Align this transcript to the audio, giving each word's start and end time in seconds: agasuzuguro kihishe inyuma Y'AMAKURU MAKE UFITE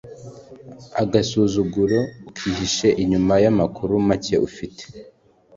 agasuzuguro 1.01 1.99
kihishe 2.35 2.87
inyuma 3.03 3.33
Y'AMAKURU 3.43 3.95
MAKE 4.07 4.35
UFITE 4.47 4.83